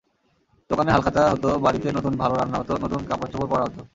[0.69, 3.81] দোকানে হালখাতা হতো, বাড়িতে নতুন ভালো রান্না হতো, নতুন কাপড়-চোপড় পরা হতো।